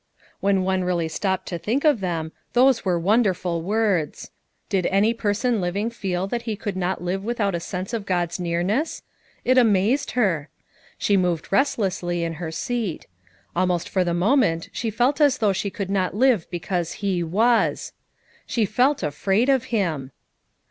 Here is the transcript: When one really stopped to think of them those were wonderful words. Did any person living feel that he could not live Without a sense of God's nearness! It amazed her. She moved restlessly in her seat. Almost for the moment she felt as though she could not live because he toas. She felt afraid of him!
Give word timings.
When 0.39 0.63
one 0.63 0.83
really 0.83 1.07
stopped 1.07 1.45
to 1.49 1.59
think 1.59 1.85
of 1.85 1.99
them 1.99 2.31
those 2.53 2.83
were 2.83 2.97
wonderful 2.97 3.61
words. 3.61 4.31
Did 4.67 4.87
any 4.87 5.13
person 5.13 5.61
living 5.61 5.91
feel 5.91 6.25
that 6.25 6.41
he 6.41 6.55
could 6.55 6.75
not 6.75 7.03
live 7.03 7.23
Without 7.23 7.53
a 7.53 7.59
sense 7.59 7.93
of 7.93 8.07
God's 8.07 8.39
nearness! 8.39 9.03
It 9.45 9.59
amazed 9.59 10.13
her. 10.17 10.49
She 10.97 11.17
moved 11.17 11.51
restlessly 11.51 12.23
in 12.23 12.33
her 12.41 12.49
seat. 12.49 13.05
Almost 13.55 13.87
for 13.87 14.03
the 14.03 14.15
moment 14.15 14.69
she 14.73 14.89
felt 14.89 15.21
as 15.21 15.37
though 15.37 15.53
she 15.53 15.69
could 15.69 15.91
not 15.91 16.15
live 16.15 16.49
because 16.49 16.93
he 17.05 17.21
toas. 17.21 17.91
She 18.47 18.65
felt 18.65 19.03
afraid 19.03 19.49
of 19.49 19.65
him! 19.65 20.11